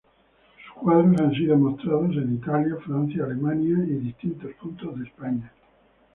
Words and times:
Sus 0.65 0.73
cuadros 0.81 1.15
han 1.19 1.31
sido 1.35 1.55
mostrados 1.59 2.09
en 2.17 2.33
Italia, 2.33 2.75
Francia, 2.83 3.23
Alemania 3.23 3.85
y 3.85 3.93
distintos 4.05 4.51
puntos 4.59 4.97
de 4.97 5.05
España. 5.05 5.53